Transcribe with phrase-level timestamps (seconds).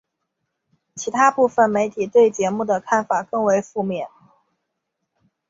[0.95, 4.09] 其它部分媒体对节目的看法更为负面。